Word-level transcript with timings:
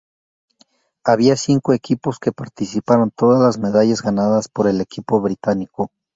Había 1.05 1.35
cinco 1.35 1.73
equipos 1.73 2.17
que 2.17 2.31
participaron, 2.31 3.11
todas 3.11 3.39
las 3.39 3.59
medallas 3.59 4.01
ganadas 4.01 4.47
por 4.49 4.67
el 4.67 4.81
equipo 4.81 5.21
británico. 5.21 5.91